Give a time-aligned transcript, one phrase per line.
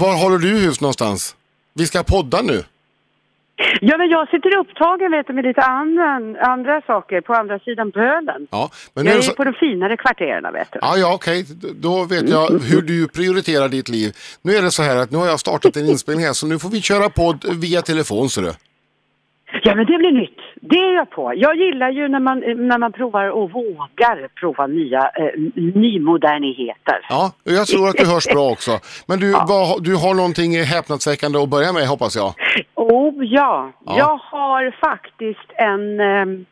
[0.00, 1.36] var håller du hus någonstans?
[1.74, 2.64] Vi ska podda nu.
[3.80, 6.04] Ja, men jag sitter upptagen vet du, med lite andra,
[6.40, 8.46] andra saker på andra sidan pölen.
[8.50, 9.32] Ja, men nu Jag är så...
[9.32, 10.78] på de finare kvarteren vet du.
[10.82, 11.46] Ja, ja, okej.
[11.74, 14.16] Då vet jag hur du prioriterar ditt liv.
[14.42, 16.58] Nu är det så här att nu har jag startat en inspelning här så nu
[16.58, 18.52] får vi köra podd via telefon ser du.
[19.62, 20.38] Ja, men det blir nytt.
[20.60, 21.32] Det är jag på.
[21.36, 22.38] Jag gillar ju när man,
[22.68, 25.24] när man provar och vågar prova nya eh,
[25.54, 26.98] nymoderniteter.
[27.08, 28.78] Ja, jag tror att du hörs bra också.
[29.06, 32.34] Men du, vad, du har någonting häpnadsväckande att börja med hoppas jag.
[32.74, 33.72] Oh ja.
[33.86, 33.98] Ja.
[33.98, 36.44] jag har faktiskt en, eh,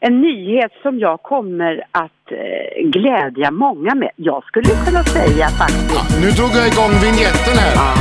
[0.00, 4.10] en nyhet som jag kommer att eh, glädja många med.
[4.16, 5.94] Jag skulle kunna säga faktiskt.
[5.94, 7.74] Ja, nu drog jag igång vignetten här.
[7.74, 7.94] Ja,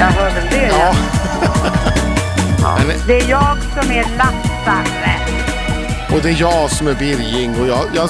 [0.00, 0.66] jag hör väl det.
[0.66, 1.94] Ja.
[2.62, 2.78] Ja.
[2.86, 5.18] Men, Det är jag som är Lassare.
[6.16, 8.08] och det är jag som är Birging och jag, jag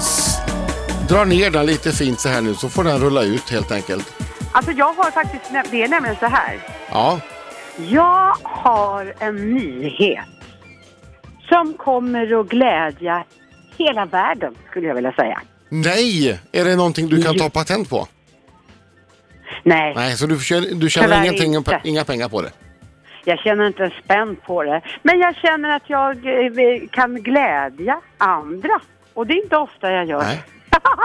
[1.08, 4.14] drar ner den lite fint så här nu så får den rulla ut helt enkelt.
[4.52, 6.58] Alltså jag har faktiskt, det är nämligen så här.
[6.90, 7.20] Ja,
[7.88, 10.24] Jag har en nyhet
[11.48, 13.24] som kommer att glädja
[13.76, 15.40] hela världen skulle jag vilja säga.
[15.68, 16.40] nej!
[16.52, 18.08] Är det någonting du kan ta patent på?
[19.64, 21.80] Nej, Nej, så du, tjänar- du tjänar Tyvärr ingenting, inte.
[21.84, 22.50] inga pengar på det?
[23.24, 24.80] Jag känner inte en spänn på det.
[25.02, 28.80] Men jag känner att jag eh, kan glädja andra.
[29.14, 30.22] Och det är inte ofta jag gör.
[30.22, 30.42] Nej.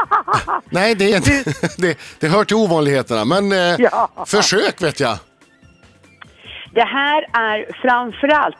[0.70, 1.32] Nej, det, är inte,
[1.78, 3.26] det, det hör till ovanligheterna.
[3.26, 4.10] Men eh, Ja.
[4.28, 5.18] försök vet jag.
[6.72, 8.58] Det här är framförallt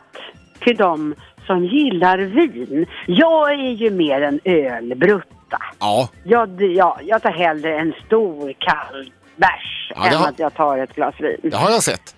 [0.60, 1.14] till de
[1.46, 2.86] som gillar vin.
[3.06, 5.58] Jag är ju mer en ölbrutta.
[5.80, 10.54] Ja, Jag, ja, jag tar hellre en stor kall bärs Ja, än har- att jag
[10.54, 11.40] tar ett glas vin.
[11.42, 12.16] det har jag sett.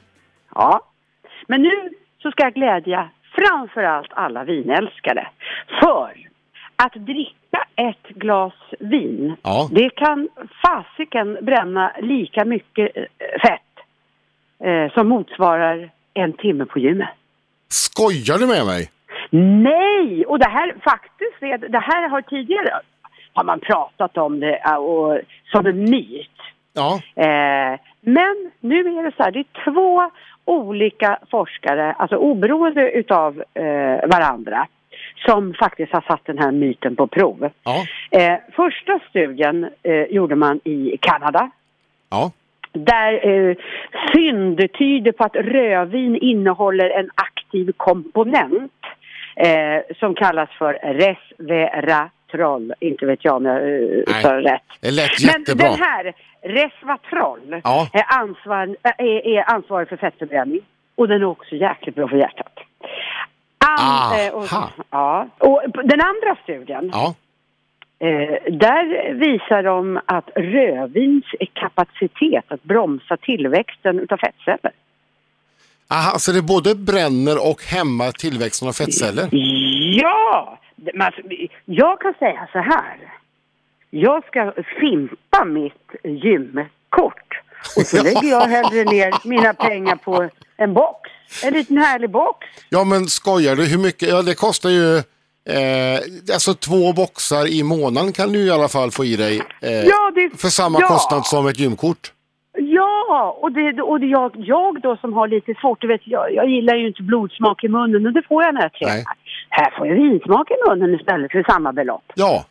[0.55, 0.81] Ja.
[1.47, 1.91] Men nu
[2.22, 5.28] så ska jag glädja framförallt alla vinälskare.
[5.80, 6.16] För
[6.77, 9.69] att dricka ett glas vin, Ja.
[9.72, 10.28] det kan
[10.62, 13.05] fasiken bränna lika mycket eh,
[13.42, 13.61] fett
[14.64, 17.08] eh, som motsvarar en timme på gymmet.
[17.69, 18.91] Skojar du med mig?
[19.62, 20.27] Nej!
[20.27, 22.81] Och det här faktiskt, är, det här har tidigare
[23.32, 25.19] har man pratat om det eh, och,
[25.53, 26.31] som en myt.
[26.72, 30.10] Ja, Eh, men nu är det så här, det är två
[30.47, 34.67] olika forskare, alltså oberoende utav eh, varandra,
[35.27, 37.51] som faktiskt har satt den här myten på prov.
[37.65, 41.51] ja, Eh, första studien eh, gjorde man i Kanada.
[42.11, 42.31] ja.
[42.73, 43.57] Där eh,
[44.15, 48.73] fynd tyder på att rödvin innehåller en aktiv komponent
[49.37, 52.11] eh, som kallas för resveratrol.
[52.81, 54.62] Inte vet jag om jag eh, sa det rätt.
[54.81, 55.69] Det lät Men jättebra.
[55.69, 57.88] den här resveratrol Ja.
[57.92, 60.60] är, ansvar, är, är ansvarig för fettförbränning
[60.94, 62.53] och den är också jäkligt bra för hjärtat.
[63.78, 64.44] An, eh, och,
[64.91, 65.28] ja.
[65.38, 67.15] och den andra studien, Ja,
[67.98, 74.72] eh, där visar de att rödvins kapacitet att bromsa tillväxten utav fettceller.
[75.91, 79.28] Aha, så det både bränner och hämmar tillväxten av fettceller?
[80.03, 80.59] Ja!
[81.00, 81.20] Alltså,
[81.64, 82.97] jag kan säga så här.
[83.91, 87.41] Jag ska fimpa mitt gymkort
[87.76, 91.10] och så lägger jag hellre ner mina pengar på en box.
[91.44, 92.47] En liten härlig box.
[92.70, 93.65] Ja, men skojar du?
[93.65, 94.09] Hur mycket?
[94.09, 94.97] Ja, det kostar ju...
[95.48, 96.00] Eh,
[96.34, 99.42] alltså två boxar i månaden kan du i alla fall få i dig.
[99.62, 100.88] Eh, Ja, det- för samma ja.
[100.88, 102.12] kostnad som ett gymkort.
[102.59, 106.34] Ja, och, det, och det jag, jag då som har lite svårt, du vet, jag,
[106.34, 108.94] jag gillar ju inte blodsmak i munnen, men det får jag när jag tränar.
[108.94, 109.04] Nej.
[109.49, 112.12] Här får jag vinsmak i munnen istället för samma belopp.
[112.15, 112.45] Ja,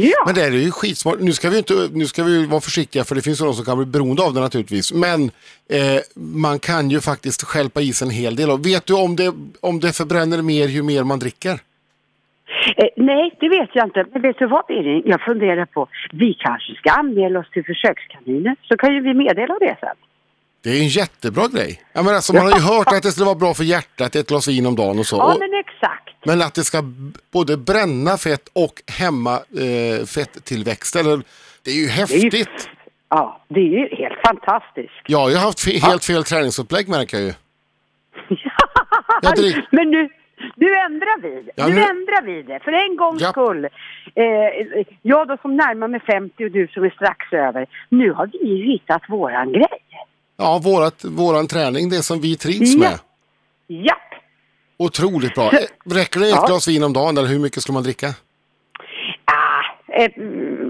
[0.00, 1.16] Ja, men det är ju skitsmart.
[1.20, 3.64] Nu ska vi inte, nu ska vi vara försiktiga för det finns ju de som
[3.64, 4.92] kan bli beroende av det naturligtvis.
[4.92, 5.22] Men
[5.76, 8.50] eh, man kan ju faktiskt stjälpa i sig en hel del.
[8.50, 11.54] Och vet du om det, om det förbränner mer ju mer man dricker?
[12.76, 14.04] eh, nej, det vet jag inte.
[14.12, 15.02] Men vet du vad, Erin?
[15.04, 19.54] Jag funderar på, vi kanske ska anmäla oss till försökskaniner, så kan ju vi meddela
[19.60, 19.96] det sen.
[20.68, 21.82] Det är en jättebra grej.
[21.92, 24.28] Jag menar, alltså, man har ju hört att det skulle vara bra för hjärtat, ett
[24.28, 25.16] glas vin om dagen och så.
[25.16, 26.08] Ja, men exakt.
[26.26, 26.82] Men att det ska
[27.32, 30.96] både bränna fett och hämma eh, fetttillväxt.
[30.96, 31.22] Eller,
[31.64, 32.68] det är ju Det är ju, häftigt.
[33.08, 34.92] ja, det är ju helt fantastiskt.
[35.06, 37.32] Jag har ju haft fe- helt fel träningsupplägg märker jag ju.
[39.22, 40.08] Jag drick- Men nu,
[40.56, 41.50] nu ändrar vi.
[41.56, 42.60] Ja, nu, nu- ändrar vi det.
[42.64, 43.30] För en gångs Ja.
[43.30, 43.64] skull.
[44.14, 47.66] Eh, jag då som närmar mig 50 och du som är strax över.
[47.88, 49.78] Nu har vi ju hittat våran grej.
[50.40, 52.78] Ja, vårat, våran träning, det som vi trivs Ja.
[52.80, 52.98] med.
[53.84, 53.98] Japp!
[54.76, 55.50] Otroligt bra.
[55.84, 56.46] Räcker det ett Ja.
[56.46, 58.06] glas vin om dagen eller hur mycket ska man dricka?
[59.24, 59.62] Ah,
[59.92, 60.12] ett,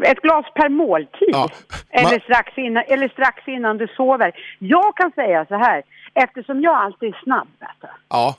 [0.02, 1.28] ett glas per måltid.
[1.32, 1.50] Ja.
[1.90, 4.32] Eller, strax innan, eller strax innan du sover.
[4.58, 5.82] Jag kan säga så här.
[6.14, 7.48] Eftersom jag alltid är snabb.
[8.08, 8.36] Ja,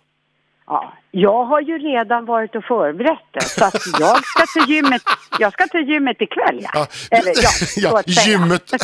[0.72, 3.42] Ja, jag har ju redan varit och förberett det.
[3.44, 5.02] Så att jag ska till gymmet,
[5.40, 6.60] jag ska till gymmet ikväll.
[6.62, 6.70] Ja.
[6.74, 6.88] ja,
[7.18, 8.72] Eller ja, ja gymmet.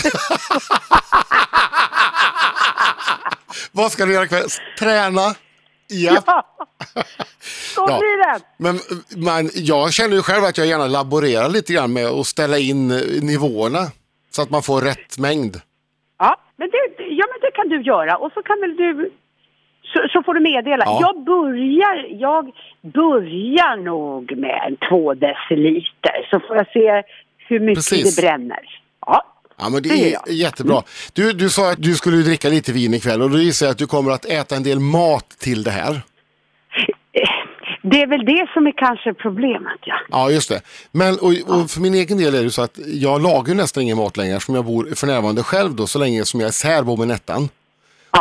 [3.71, 4.47] Vad ska du göra ikväll?
[4.79, 5.21] Träna?
[5.87, 6.17] Ja.
[6.25, 6.43] Ja,
[7.75, 7.99] så Ja.
[7.99, 8.39] blir det.
[8.57, 8.79] Men
[9.23, 12.91] man, jag känner ju själv att jag gärna laborerar lite grann med att ställa in
[12.91, 13.79] eh, nivåerna.
[14.31, 15.61] Så att man får rätt mängd.
[16.19, 18.17] Ja men, det, ja, men det kan du göra.
[18.17, 19.11] Och så kan väl du...
[19.93, 20.85] Så, så får du meddela.
[20.85, 20.97] Ja.
[21.01, 22.51] Jag börjar, jag
[22.93, 26.27] börjar nog med en två deciliter.
[26.29, 27.03] Så får jag se
[27.37, 28.15] hur mycket Precis.
[28.15, 28.59] det bränner.
[29.05, 29.23] Ja.
[29.57, 30.29] Ja, men det Det är jag.
[30.35, 30.83] jättebra.
[31.13, 33.77] Du, du sa att du skulle dricka lite vin ikväll och då gissar jag att
[33.77, 35.91] du kommer att äta en del mat till det här.
[35.91, 37.29] Eh,
[37.83, 39.95] Det är väl det som är kanske problemet, ja.
[40.09, 40.61] Ja, just det.
[40.91, 43.97] Men och, och för min egen del är det så att jag lagar nästan ingen
[43.97, 46.95] mat längre som jag bor för närvarande själv då, så länge som jag är särbo
[46.95, 47.49] med Nettan.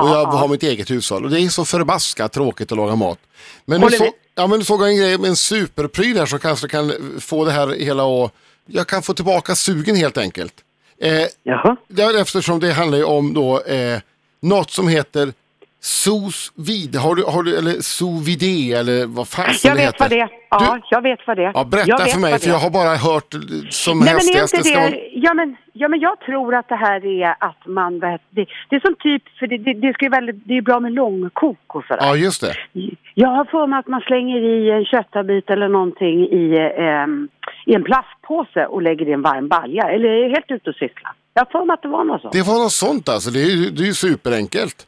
[0.01, 3.19] Och jag har mitt eget hushåll och det är så förbaskat tråkigt att laga mat.
[3.65, 6.39] Men nu, så, ja, men nu såg jag en grej med en superpryl här som
[6.39, 8.35] kanske kan få det här hela och
[8.67, 10.53] jag kan få tillbaka sugen helt enkelt.
[10.99, 11.77] Eh, Jaha.
[11.89, 14.01] Ja, eftersom det handlar ju om då eh,
[14.41, 15.33] något som heter
[15.85, 19.95] sous vide, har du, har du, eller sous vide eller vad fasen Jag det vet
[19.95, 20.05] heter.
[20.05, 20.29] vad det.
[20.51, 21.53] Ja, Du, jag vet vad det är.
[21.55, 23.41] ja, berätta för mig, för jag har bara hört eh,
[23.71, 26.77] som Nej, men är inte det, man- ja, men, ja, men jag tror att det
[26.77, 28.19] här är att man, det,
[28.69, 30.93] det är som typ, för det, det, det, ska ju väldigt, det är bra med
[30.93, 32.03] långkok och sådär.
[32.07, 32.55] Ja, just det.
[33.15, 36.45] Jag har för mig att man slänger i en köttabit eller någonting i,
[36.79, 37.29] ehm,
[37.67, 39.83] i en plastpåse och lägger i en varm balja.
[39.95, 41.15] Eller är helt ute och cykla?
[41.35, 42.33] Jag har för mig att det var något sånt.
[42.33, 44.87] Det var något sånt alltså, det är ju, det är ju superenkelt.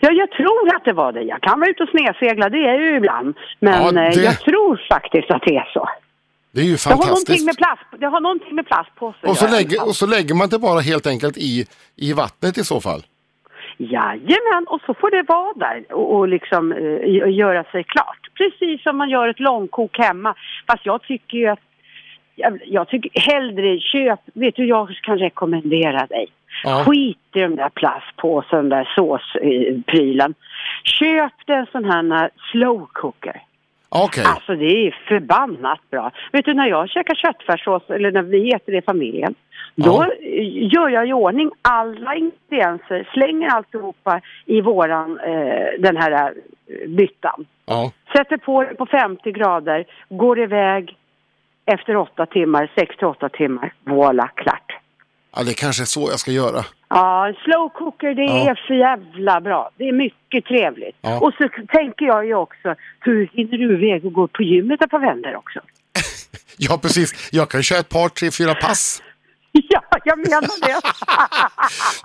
[0.00, 1.22] Ja, jag tror att det var det.
[1.22, 3.34] Jag kan vara ute och snedsegla, det är jag ju ibland.
[3.58, 5.88] Men Ja, det- eh, jag tror faktiskt att det är så.
[6.52, 7.46] Det är ju Det har någonting fantastiskt.
[7.46, 9.88] med, plast, det har någonting med plastpåse Och så, att göra i alla lägger, fall.
[9.88, 11.66] och så lägger man det bara helt enkelt i,
[11.96, 13.00] i vattnet i så fall.
[13.78, 18.18] Jajamän, och så får det vara där och, och liksom eh, göra sig klart.
[18.34, 20.34] Precis som man gör ett långkok hemma.
[20.66, 21.60] Fast jag tycker ju att
[22.34, 26.26] jag, jag tycker hellre köp, vet du jag kan rekommendera dig.
[26.64, 26.84] Ja.
[26.84, 30.34] Skit i den där plastpåsen, där såsprylen.
[30.84, 33.42] Köp dig en sån här slow cooker.
[33.92, 36.10] Okej, Alltså det är förbannat bra.
[36.32, 39.34] Vet du när jag käkar köttfärssås, eller när vi äter det i familjen,
[39.74, 40.08] då eh,
[40.74, 47.46] gör jag i ordning alla ingredienser, slänger alltihopa i våran, eh, den här eh, byttan.
[47.66, 47.92] ja.
[48.12, 50.96] Sätter på det på 50 grader, går iväg
[51.64, 54.79] efter 8 timmar, 6 till 8 timmar, voilà, klart.
[55.36, 56.64] Ja, det kanske är så jag ska göra.
[56.88, 58.50] Ja, slow cooker det Ja.
[58.50, 59.70] är för jävla bra.
[59.76, 60.96] Det är mycket trevligt.
[61.00, 61.20] Ja.
[61.20, 64.90] Och så tänker jag ju också, hur hinner du iväg och gå på gymmet ett
[64.90, 65.60] par vändor också?
[66.62, 67.28] Ja, precis.
[67.32, 69.02] Jag kan köra ett par, tre, fyra pass.
[70.04, 70.80] Ja, jag menar det.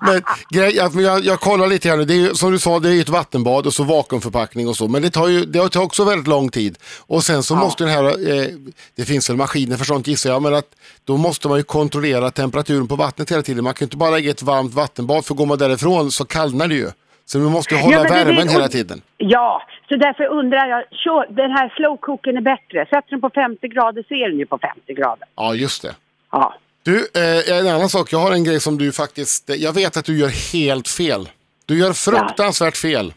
[0.00, 2.88] Men grej, jag, jag kollar lite här nu, det är ju, som du sa, det
[2.88, 5.82] är ju ett vattenbad och så vakuumförpackning och så, men det tar ju det tar
[5.82, 6.78] också väldigt lång tid.
[7.06, 7.58] Och sen så Ja.
[7.58, 8.48] måste den här, eh,
[8.96, 10.66] det finns väl maskiner för sånt gissar jag, men att
[11.04, 13.64] då måste man ju kontrollera temperaturen på vattnet hela tiden.
[13.64, 16.68] Man kan ju inte bara lägga ett varmt vattenbad, för går man därifrån så kallnar
[16.68, 16.90] det ju.
[17.24, 19.02] Så du måste ju hålla Ja, värmen det- hela tiden.
[19.16, 22.86] Ja, så därför undrar jag, kör, den här slow cookern är bättre.
[22.86, 25.28] Sätter den på 50 grader så är den ju på 50 grader.
[25.36, 25.94] Ja, just det.
[26.32, 26.54] Ja.
[26.86, 30.04] Du, eh, en annan sak, jag har en grej som du faktiskt, jag vet att
[30.04, 31.28] du gör helt fel.
[31.66, 33.14] Du gör fruktansvärt fel.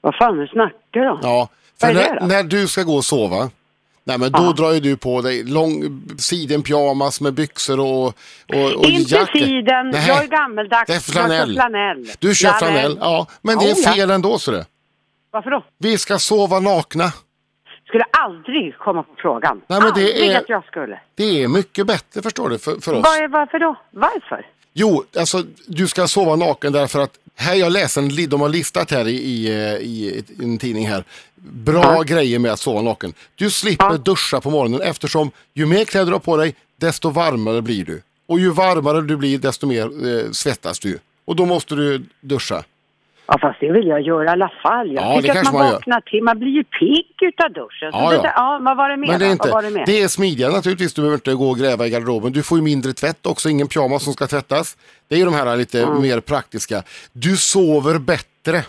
[0.00, 1.18] Vad fan du snackar om?
[1.22, 1.48] Ja,
[1.80, 2.26] för Vad är det när, då?
[2.26, 3.50] när du ska gå och sova,
[4.04, 4.52] nej men då Ja.
[4.52, 9.32] drar ju du på dig lång sidenpyjamas med byxor och, och, och Inte jacka.
[9.32, 10.86] siden, Nej, jag är gammeldags.
[10.86, 11.38] Det är flanell.
[11.38, 12.10] Jag kör flanell.
[12.18, 13.26] Du kör flanell, ja.
[13.42, 13.92] Men det Oh, är ja.
[13.92, 14.66] fel ändå så det.
[15.30, 15.64] Varför då?
[15.78, 17.12] Vi ska sova nakna.
[17.90, 19.60] Skulle aldrig komma på frågan.
[19.66, 21.00] Nej, men det aldrig är- att jag skulle.
[21.14, 23.04] Det är mycket bättre förstår du för, för oss.
[23.04, 23.76] Var, varför då?
[23.90, 24.46] Varför?
[24.72, 28.90] Jo, alltså du ska sova naken därför att här jag läser en, de har listat
[28.90, 29.48] här i, i,
[29.80, 31.04] i ett- en tidning här.
[31.34, 32.02] Bra Ja.
[32.02, 33.12] grejer med att sova naken.
[33.34, 33.96] Du slipper Ja.
[33.96, 38.02] duscha på morgonen eftersom ju mer kläder du har på dig desto varmare blir du.
[38.26, 39.84] Och ju varmare du blir desto mer
[40.26, 40.98] eh, svettas du.
[41.24, 42.62] Och då måste du duscha.
[43.32, 44.92] Ja, fast det vill jag göra i alla fall.
[44.92, 47.90] Jag Ja, tycker att man man vaknar till, man blir ju pigg utav duschen.
[47.92, 48.32] Ja, det ja.
[48.36, 49.86] ja, vad var det mer Men det är, inte, det mer?
[49.86, 50.94] det är smidigare naturligtvis.
[50.94, 52.32] Du behöver inte gå och gräva i garderoben.
[52.32, 54.76] Du får ju mindre tvätt också, ingen pyjamas som ska tvättas.
[55.08, 56.82] Det är ju de här lite mer praktiska.
[57.12, 58.64] Du sover bättre.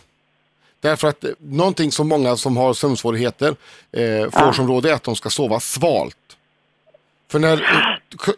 [0.81, 3.47] Därför att eh, någonting som många som har sömnsvårigheter
[3.91, 4.53] eh, får Ja.
[4.53, 6.17] som råd är att de ska sova svalt.
[7.31, 7.65] För när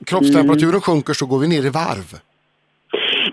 [0.05, 0.81] kroppstemperaturen Mm.
[0.81, 2.19] sjunker så går vi ner i varv.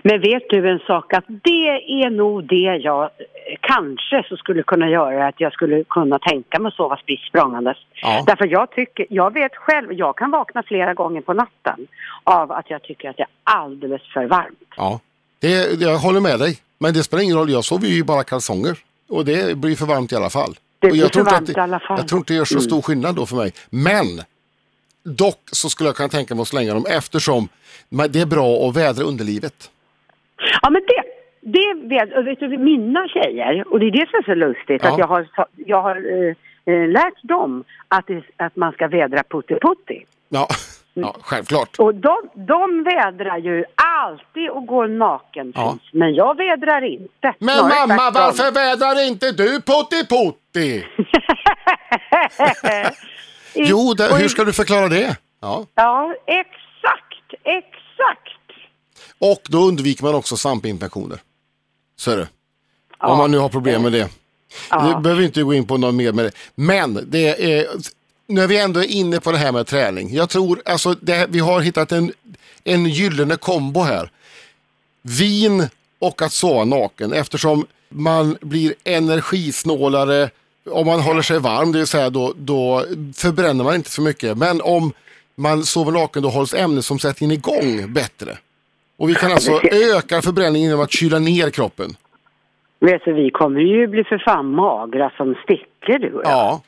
[0.03, 1.67] Men vet du en sak att det
[2.03, 3.09] är nog det jag eh,
[3.61, 7.77] kanske så skulle kunna göra att jag skulle kunna tänka mig att sova spritt språngandes.
[8.01, 8.23] Ja.
[8.27, 11.87] Därför jag tycker, jag vet själv, jag kan vakna flera gånger på natten
[12.23, 14.59] av att jag tycker att det är alldeles för varmt.
[14.77, 14.99] Ja.
[15.39, 16.59] Det, det- jag håller med dig.
[16.77, 18.77] Men det spelar ingen roll, jag sover ju i bara kalsonger.
[19.09, 20.53] Och det blir för varmt i alla fall.
[20.79, 21.97] Det blir för varmt att, i alla fall.
[21.99, 23.53] Jag tror inte det gör så stor skillnad då för mig.
[23.69, 24.05] Men
[25.03, 27.47] dock så skulle jag kunna tänka mig att slänga dem eftersom
[28.09, 29.69] det är bra att vädra underlivet.
[30.61, 31.03] Ja men det,
[31.41, 34.91] det vet, vet du, mina tjejer, och det är det som är så lustigt, Ja.
[34.93, 36.35] att jag har, jag har eh,
[36.73, 40.05] eh, lärt dem att, det, att man ska vädra putti-putti.
[40.29, 40.47] Ja,
[40.93, 41.79] ja självklart.
[41.79, 43.63] Och de, de vädrar ju
[44.03, 45.77] alltid och går naken Ja.
[45.93, 47.33] men jag vädrar inte.
[47.39, 50.85] Men Snarare mamma, varför vädrar inte du Putti Putti?
[53.55, 55.17] Jo, det, hur ska du förklara det?
[55.41, 55.65] Ja.
[55.75, 58.40] Ja, exakt, exakt.
[59.19, 61.21] Och då undviker man också svampinfektioner.
[61.95, 62.27] Så är det.
[62.99, 63.07] Ja.
[63.07, 64.09] Om man nu har problem med det.
[64.69, 64.95] Ja.
[64.95, 66.31] Nu behöver inte gå in på något mer med det.
[66.55, 67.67] Men det är,
[68.27, 70.13] nu är vi ändå inne på det här med träning.
[70.13, 72.11] Jag tror, alltså, det, vi har hittat en,
[72.63, 74.11] en gyllene kombo här.
[75.01, 75.67] Vin
[75.99, 80.29] och att sova naken eftersom man blir energisnålare
[80.65, 84.37] om man håller sig varm, det vill säga då, då förbränner man inte så mycket.
[84.37, 84.93] Men om
[85.35, 88.37] man sover naken då hålls ämnesomsättningen igång bättre.
[89.01, 91.95] Och vi kan alltså öka förbränningen genom att kyla ner kroppen.
[92.79, 96.31] Vet du, vi kommer ju bli för fan magra som stickor du och jag.
[96.31, 96.61] Ja.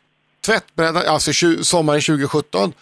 [0.45, 1.31] Tvättbräda, alltså
[1.63, 2.73] sommaren 2017.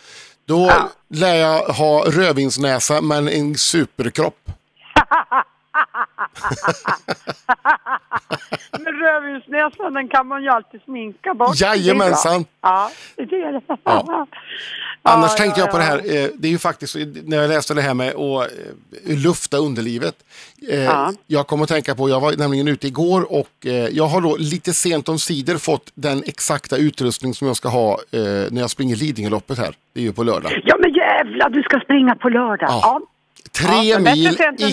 [0.45, 0.89] Då Ja.
[1.09, 4.37] lär jag ha rödvinsnäsa men en superkropp.
[8.71, 11.61] Men rödvinsnäsan den kan man ju alltid sminka bort.
[11.61, 12.45] Jajamensan.
[12.61, 13.61] Ja, det är det.
[13.83, 14.27] Ja.
[15.03, 17.73] Annars ja, tänkte jag på det här, eh, det är ju faktiskt, när jag läste
[17.73, 18.51] det här med att
[19.07, 20.15] eh, lufta underlivet.
[20.71, 21.13] Eh, Ja.
[21.27, 23.49] Jag kom att tänka på, jag var nämligen ute igår och
[23.91, 27.99] jag har då lite sent om sidor fått den exakta utrustning som jag ska ha
[28.11, 29.75] när jag springer Lidingöloppet här.
[29.93, 30.51] Det är ju på lördag.
[30.63, 32.69] Ja men jävlar, du ska springa på lördag.
[32.69, 33.01] Ja.
[33.59, 33.67] Ja.
[33.67, 34.27] Tre Ja, mil
[34.59, 34.63] i,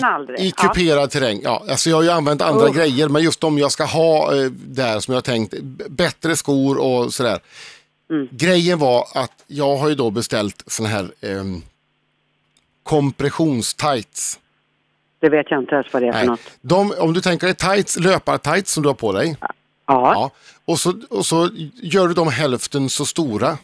[0.43, 0.63] i Ja.
[0.67, 1.39] kuperad terräng.
[1.43, 2.73] Ja, alltså jag har ju använt andra Oh.
[2.75, 5.53] grejer, men just de jag ska ha eh, där som jag tänkt,
[5.89, 7.39] bättre skor och sådär.
[8.09, 8.27] Mm.
[8.31, 11.43] Grejen var att jag har ju då beställt såna här eh,
[12.83, 14.39] kompressionstights.
[15.21, 16.27] Det vet jag inte ens vad det är för Nej.
[16.27, 16.39] något.
[16.61, 19.37] De, om du tänker dig tights, löpartights som du har på dig.
[19.41, 19.49] Ja.
[19.87, 20.31] Ja.
[20.65, 21.49] Och, så, och så
[21.81, 23.57] gör du dem hälften så stora.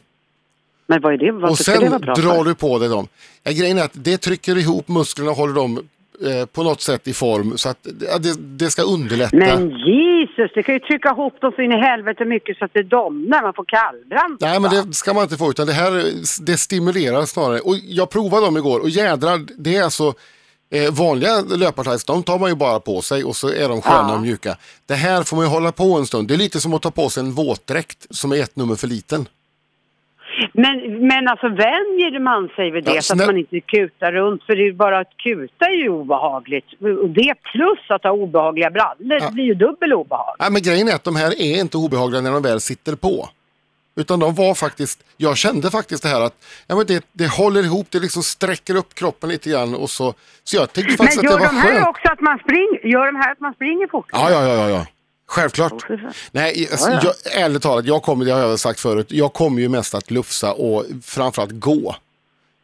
[0.88, 1.32] Men vad är det?
[1.32, 2.44] Varför och det sen vara bra drar för?
[2.44, 3.08] du på dig dem.
[3.44, 5.88] Ja, grejen är att det trycker ihop musklerna och håller dem
[6.25, 9.36] eh, på något sätt i form så att ja, det, det ska underlätta.
[9.38, 12.74] Men Jesus, det kan ju trycka ihop dem så in i helvete mycket så att
[12.74, 13.42] det domnar.
[13.42, 14.38] Man får kallbrand.
[14.42, 16.06] Nej men det ska man inte få utan det här
[16.46, 17.60] det stimulerar snarare.
[17.60, 20.13] Och jag provade dem igår och jädrar det är alltså
[20.72, 24.10] eh, vanliga löpartights de tar man ju bara på sig och så är de sköna
[24.10, 24.15] Ja.
[24.15, 24.58] och mjuka.
[24.86, 26.27] Det här får man ju hålla på en stund.
[26.27, 28.88] Det är lite som att ta på sig en våtdräkt som är ett nummer för
[28.88, 29.27] liten.
[30.54, 34.44] Men, men alltså vänjer man sig vid det Ja, så att man inte kutar runt?
[34.44, 36.65] För det är ju bara att kuta är ju obehagligt.
[37.04, 40.36] Och det plus att ha obehagliga brallor, det blir ju dubbel obehag.
[40.39, 43.30] Nej, men grejen är att de här är inte obehagliga när de väl sitter på.
[43.98, 47.63] Utan de var faktiskt, jag kände faktiskt det här att ja, men det, det håller
[47.63, 50.13] ihop, det liksom sträcker upp kroppen lite grann och så.
[50.44, 51.88] Så jag Men faktiskt att det var de här skönt.
[51.88, 54.10] också att man springer, gör de här att man springer fort?
[54.12, 54.86] Ja, ja, ja, ja, ja.
[55.27, 55.86] Självklart.
[56.32, 57.13] Nej, alltså, Ja, ja.
[57.24, 60.12] Jag, ärligt talat, jag kommer, det har jag sagt förut, jag kommer ju mest att
[60.12, 61.96] lufsa och framförallt gå.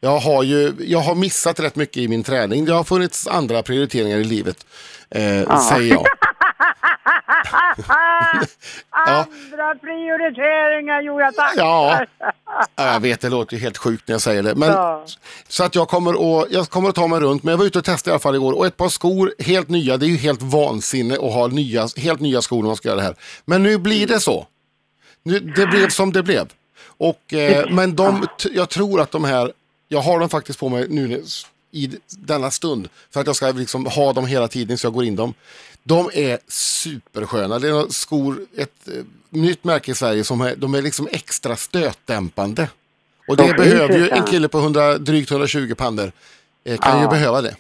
[0.04, 2.66] Jag har ju, jag har missat rätt mycket i min träning.
[2.66, 4.66] Det har funnits andra prioriteringar i livet,
[5.10, 6.06] eh, säger jag.
[8.90, 11.62] Andra prioriteringar, jo jag tackar.
[11.62, 12.06] Ja.
[12.76, 14.56] Ja, jag vet, det låter ju helt sjukt när jag säger det.
[14.56, 15.06] Men, Ja.
[15.48, 17.80] Så att jag kommer, att, jag kommer att ta mig runt, men jag var ute
[17.80, 18.54] och testade i alla fall igår.
[18.54, 22.20] Och ett par skor, helt nya, det är ju helt vansinne att ha nya, helt
[22.20, 23.16] nya skor när man ska göra det här.
[23.46, 24.48] Men nu blir det så.
[25.24, 26.50] Nu, det blev som det blev.
[26.98, 29.52] Och, eh, men de, jag tror att de här,
[29.88, 31.24] jag har dem faktiskt på mig nu
[31.72, 32.90] i denna stund.
[33.14, 35.34] För att jag ska liksom ha dem hela tiden så jag går in dem.
[35.84, 37.60] De är supersköna.
[37.60, 38.94] Det är skor, ett eh,
[39.30, 42.70] nytt märke i Sverige som är, de är liksom extra stötdämpande.
[43.28, 46.12] Och det fy behöver ju en kille på 100, drygt 120 pandor.
[46.66, 47.10] Eh, kan ju Ja.
[47.10, 47.56] behöva det.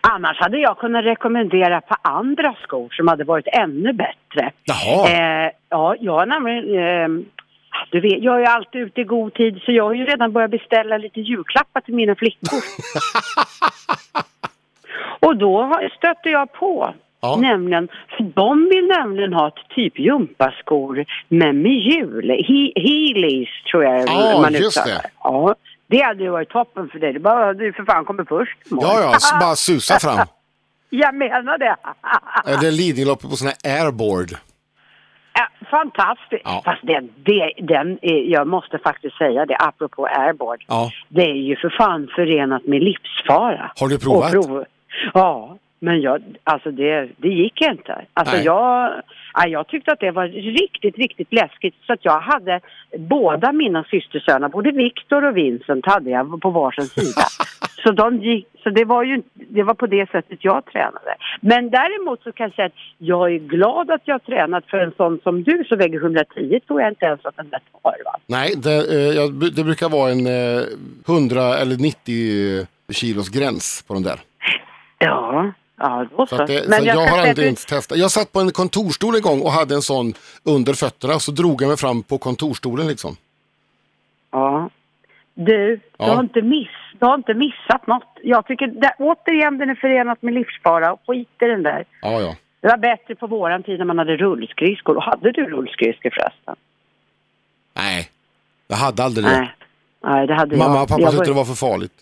[0.00, 4.52] Annars hade jag kunnat rekommendera på andra skor som hade varit ännu bättre.
[4.64, 5.08] Jaha.
[5.10, 6.64] Eh, ja, jag har nämligen...
[6.64, 7.24] Eh,
[7.90, 10.50] du vet, jag är alltid ute i god tid så jag har ju redan börjat
[10.50, 12.60] beställa lite julklappar till mina flickor.
[15.26, 17.36] Och då stötte jag på Ja.
[17.36, 22.30] Nämligen, för de vill nämligen ha ett typ gympaskor men med hjul.
[22.30, 25.02] He, Heelys tror jag Ja, man just det.
[25.22, 25.54] Ja,
[25.86, 27.12] det hade ju varit toppen för dig.
[27.12, 28.58] Det bara du för fan kommer först.
[28.70, 30.26] Ja, ja, bara susa fram.
[30.90, 31.76] Jag menar det.
[32.46, 34.30] Eller Lidingöloppet på sån här airboard.
[35.32, 36.42] Ja, Fantastiskt.
[36.44, 36.62] Ja.
[36.64, 40.64] Fast det, det, den är, jag måste faktiskt säga det apropå airboard.
[40.68, 40.90] Ja.
[41.08, 43.72] Det är ju för fan förenat med livsfara.
[43.80, 44.32] Har du provat?
[45.12, 48.04] Ja, men jag, alltså det, det gick inte.
[48.14, 48.44] Alltså Nej.
[48.44, 49.02] jag,
[49.34, 51.74] ja, jag tyckte att det var riktigt, riktigt läskigt.
[51.86, 52.60] Så att jag hade
[52.98, 57.22] båda mina systersöner, både Viktor och Vincent hade jag på varsin sida.
[57.82, 61.14] Så, de gick, så det, var ju, det var på det sättet jag tränade.
[61.40, 64.78] Men däremot så kan jag säga att jag är glad att jag har tränat för
[64.78, 67.96] en sån som du som väger 110 tror jag inte ens att den där tar.
[68.04, 68.18] Va?
[68.26, 70.62] Nej, det, eh, det brukar vara en eh,
[71.08, 74.18] 100 eller 90 kilos gräns på den där.
[75.04, 76.44] Ja, ja då Så så.
[76.46, 77.98] det, Men så jag, kan har du- ens testat.
[77.98, 81.62] Jag satt på en kontorstol en gång och hade en sån under fötterna så drog
[81.62, 83.16] jag mig fram på kontorstolen liksom.
[84.30, 84.70] Ja.
[85.34, 86.04] Du, Ja.
[86.06, 86.68] du, har inte miss,
[86.98, 88.04] du har inte missat något.
[88.22, 90.96] Jag tycker, det, återigen, den är förenat med livsfara.
[91.06, 91.84] Skit i den där.
[92.02, 92.36] Ja, ja.
[92.60, 94.96] Det var bättre på våran tid när man hade rullskridskor.
[94.96, 96.54] Och hade du rullskridskor förresten?
[97.74, 98.08] Nej,
[98.68, 99.30] jag hade aldrig det.
[99.38, 99.54] Nej.
[100.04, 100.82] Nej, det hade Mamma jag.
[100.82, 101.92] och pappa jag tyckte det var för farligt.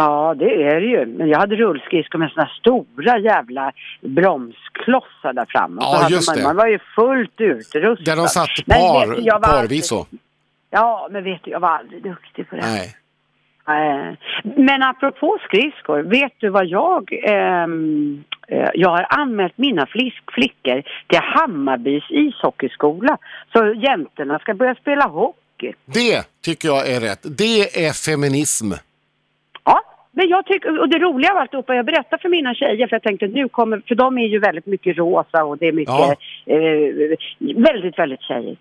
[0.00, 1.06] Ja, det är det ju.
[1.06, 5.80] Men jag hade rullskridskor med såna stora jävla bromsklossar där framme.
[5.80, 6.42] Ja, just man, det.
[6.42, 8.04] man var ju fullt utrustad.
[8.04, 10.06] Där de satt Men par, vet du, parvis så.
[10.70, 12.62] Ja, men vet du, jag var aldrig duktig på det.
[12.62, 12.96] Nej.
[13.68, 14.14] Eh,
[14.56, 17.12] Men apropå skridskor, vet du vad jag...
[17.24, 23.18] ehm, eh, jag har anmält mina flickor till Hammarbys ishockeyskola.
[23.52, 25.72] Så jäntorna ska börja spela hockey.
[25.84, 27.38] Det tycker jag är rätt.
[27.38, 28.72] Det är feminism.
[30.12, 33.02] Men jag tycker, och det roliga av alltihopa, jag berättar för mina tjejer för jag
[33.02, 36.54] tänkte nu kommer, för de är ju väldigt mycket rosa och det är mycket, Ja.
[36.54, 37.16] eh,
[37.56, 38.56] väldigt, väldigt tjejer.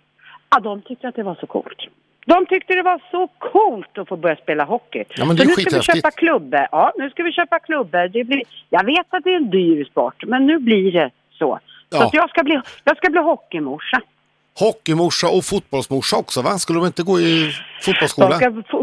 [0.50, 1.78] Ja, de tyckte att det var så coolt.
[2.26, 5.04] De tyckte det var så coolt att få börja spela hockey.
[5.18, 6.68] Ja, men det så är nu ska vi köpa klubbor.
[6.72, 8.08] Ja, nu ska vi köpa klubbor.
[8.08, 11.60] Det blir, jag vet att det är en dyr sport, men nu blir det så.
[11.90, 12.06] Så Ja.
[12.08, 14.02] att jag, ska bli, jag ska bli hockeymorsa.
[14.60, 16.58] Hockeymorsa och fotbollsmorsa också va?
[16.58, 17.52] Skulle de inte gå i
[17.82, 18.40] fotbollsskola?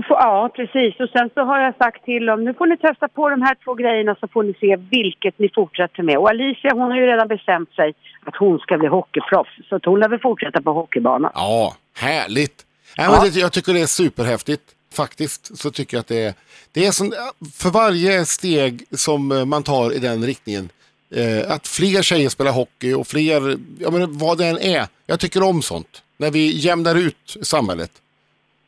[0.09, 1.01] ja, precis.
[1.01, 3.57] Och sen så har jag sagt till dem, nu får ni testa på de här
[3.65, 6.17] två grejerna så får ni se vilket ni fortsätter med.
[6.19, 7.95] Och Alicia hon har ju redan bestämt sig
[8.27, 9.69] att hon ska bli hockeyproffs.
[9.69, 11.31] Så att hon lär väl fortsätta på hockeybanan.
[11.35, 12.67] Ja, härligt.
[12.99, 13.13] Nej, Ja.
[13.23, 14.63] men det, jag tycker det är superhäftigt.
[14.95, 16.35] Faktiskt så tycker jag att det är,
[16.73, 17.13] det är som,
[17.59, 20.69] för varje steg som eh, man tar i den riktningen,
[21.11, 25.21] eh, att fler tjejer spelar hockey och fler, jag menar, vad det än är, jag
[25.21, 26.03] tycker om sånt.
[26.17, 27.91] När vi jämnar ut samhället.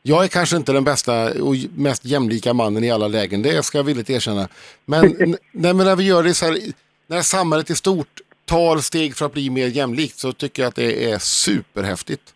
[0.01, 3.77] Jag är kanske inte den bästa och mest jämlika mannen i alla lägen, det ska
[3.77, 4.47] jag villigt erkänna.
[4.85, 5.01] Men,
[5.51, 6.57] nej, men när vi gör det så här,
[7.07, 10.75] när samhället i stort tar steg för att bli mer jämlikt så tycker jag att
[10.75, 12.33] det är superhäftigt.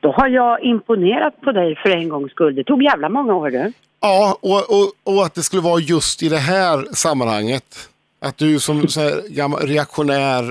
[0.00, 2.54] Då har jag imponerat på dig för en gångs skull.
[2.54, 3.72] Det tog jävla många år du.
[4.00, 7.88] Ja, och, och, och att det skulle vara just i det här sammanhanget.
[8.24, 10.42] Att du som så här, gammal reaktionär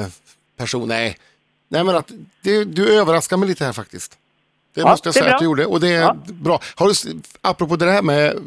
[0.00, 0.06] eh,
[0.58, 1.18] person, nej.
[1.68, 2.10] Nej men att
[2.42, 4.18] det, du överraskar mig lite här faktiskt.
[4.74, 5.34] Det Ja, måste jag det säga bra.
[5.34, 6.16] att du gjorde och det är Ja.
[6.26, 6.60] bra.
[6.74, 8.38] Har du, apropå det här med,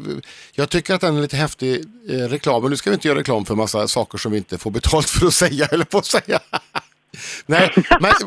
[0.52, 3.18] jag tycker att den är lite häftig eh, reklam, men nu ska vi inte göra
[3.18, 6.06] reklam för massa saker som vi inte får betalt för att säga, eller på att
[6.06, 6.40] säga.
[7.46, 8.12] Nej, men...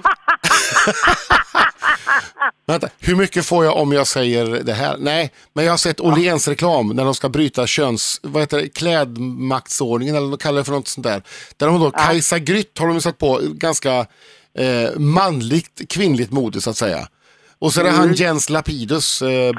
[2.68, 4.98] Vänta, hur mycket får jag om jag säger det här?
[5.00, 8.70] Nej, men jag har sett Åhléns reklam när de ska bryta köns, vad heter det,
[8.70, 11.24] klädmaktsordningen eller vad de kallar det för något sånt där.
[11.58, 14.06] Där de då, Kajsa Grytt har de satt på, ganska
[14.58, 17.08] eh, manligt kvinnligt mode så att säga.
[17.60, 19.54] Och så är det han Jens Lapidus, eh,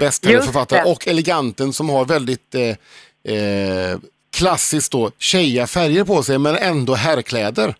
[0.79, 0.85] Mm.
[0.85, 0.91] det.
[0.91, 3.99] och Eleganten som har väldigt eh, eh,
[4.37, 7.75] klassiskt då tjejiga färger på sig men ändå herrkläder.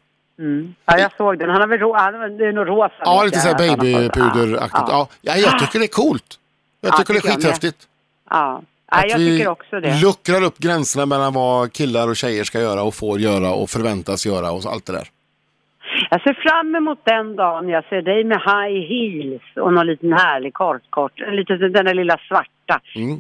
[0.87, 1.51] Ja, jag såg den.
[1.51, 2.93] Han har väl ro- han har, det är nog rosa.
[3.05, 4.85] Ja, lite såhär att babypuderaktigt.
[4.89, 5.09] Ja.
[5.21, 6.39] Ja, jag tycker det är coolt.
[6.81, 7.89] Jag Ja, tycker det tycker är skithäftigt.
[8.31, 10.01] Ja, ja jag tycker också det.
[10.03, 14.27] luckrar upp gränserna mellan vad killar och tjejer ska göra och får göra och förväntas
[14.27, 15.09] göra och allt det där.
[16.11, 20.13] Jag ser fram emot den dagen jag ser dig med high heels och någon liten
[20.13, 21.13] härlig kortkort.
[21.33, 22.49] Lite den där lilla svarta.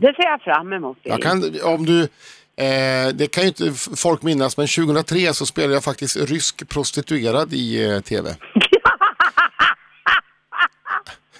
[0.00, 0.98] Det ser jag fram emot.
[1.04, 1.18] Mm.
[1.18, 5.74] Jag kan, om du, eh, det kan ju inte folk minnas, men 2003 så spelade
[5.74, 8.36] jag faktiskt rysk prostituerad i eh, tv.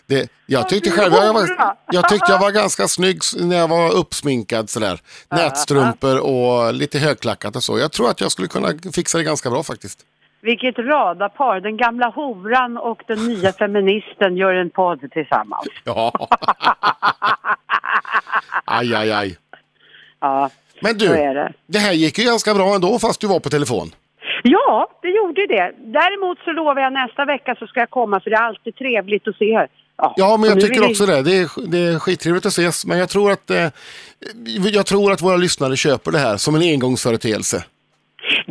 [0.06, 1.48] Det, jag tyckte själv, jag, var,
[1.92, 5.00] jag tyckte jag var ganska snygg när jag var uppsminkad sådär.
[5.30, 7.78] Nätstrumpor och lite högklackat och så.
[7.78, 10.06] Jag tror att jag skulle kunna fixa det ganska bra faktiskt.
[10.40, 11.60] Vilket radarpar.
[11.60, 15.66] Den gamla horan och den nya feministen gör en podd tillsammans.
[15.84, 16.28] Ja.
[18.64, 19.36] Aj, aj, aj.
[20.20, 20.50] Ja,
[20.80, 21.52] Men så du, är det.
[21.66, 23.90] det här gick ju ganska bra ändå fast du var på telefon.
[24.42, 25.72] Ja, det gjorde det.
[25.78, 29.28] Däremot så lovar jag nästa vecka så ska jag komma för det är alltid trevligt
[29.28, 29.68] att se er.
[30.16, 31.22] Ja, men jag tycker vi- också det.
[31.22, 33.68] Det är, det är skittrevligt att ses, men jag tror att eh,
[34.72, 37.64] jag tror att våra lyssnare köper det här som en engångsföreteelse.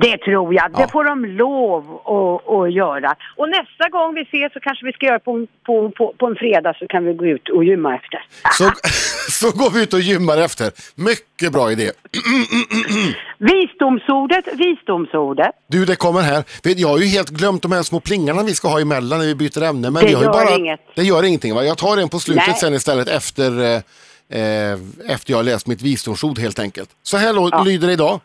[0.02, 0.72] Det tror jag.
[0.74, 0.80] Ja.
[0.80, 1.82] Det får de lov
[2.16, 3.16] att, att göra.
[3.38, 6.26] Och nästa gång vi ses så kanske vi ska göra på, en- på, på, på
[6.28, 8.20] en fredag så kan vi gå ut och gymma efter.
[8.58, 8.72] Så,
[9.40, 10.72] så går vi ut och gymmar efter.
[10.96, 11.92] Mycket bra idé.
[13.38, 15.52] Visdomsordet, visdomsordet.
[15.68, 16.44] Du, det kommer här.
[16.64, 19.36] Jag har ju helt glömt de här små plingarna vi ska ha emellan när vi
[19.36, 19.90] byter ämne.
[19.90, 20.80] Men Det vi har ju gör bara, inget.
[20.96, 21.64] Det gör ingenting va?
[21.64, 22.58] Jag tar en på slutet Nej.
[22.60, 23.82] sen istället efter, eh,
[24.34, 24.74] Eh,
[25.08, 26.90] efter jag har läst mitt visdomsord helt enkelt.
[27.04, 27.64] Så här ja.
[27.64, 28.20] lyder det idag.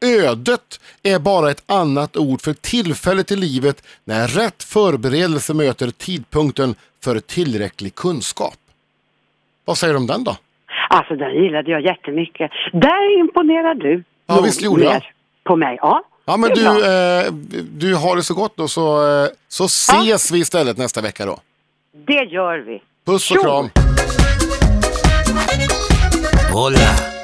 [0.00, 6.74] Ödet är bara ett annat ord för tillfället i livet när rätt förberedelse möter tidpunkten
[7.04, 8.56] för tillräcklig kunskap.
[9.64, 10.36] Vad säger du om den då?
[10.88, 12.50] Alltså den gillade jag jättemycket.
[12.72, 14.04] Där imponerar du.
[14.26, 15.02] Ja visst gjorde jag.
[15.44, 16.02] På mig, ja.
[16.24, 17.32] Ja men du, eh,
[17.72, 20.34] du har det så gott då så, eh, så ses ja.
[20.34, 21.38] vi istället nästa vecka då.
[22.06, 22.82] Det gör vi.
[23.06, 23.70] Puss och kram.
[26.52, 27.15] Hola.